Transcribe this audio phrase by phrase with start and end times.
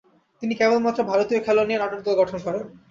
[0.41, 2.63] তিনি কেবলমাত্র ভারতীয় খেলোয়াড় নিয়ে নাটোর দল গঠন করেন।